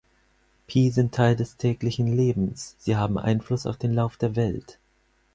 Phi 0.67 0.89
sind 0.89 1.13
Teil 1.13 1.35
des 1.35 1.57
täglichen 1.57 2.07
Lebens, 2.07 2.75
sie 2.79 2.95
haben 2.95 3.19
Einfluss 3.19 3.67
auf 3.67 3.77
den 3.77 3.93
Lauf 3.93 4.17
der 4.17 4.35
Welt. 4.35 4.79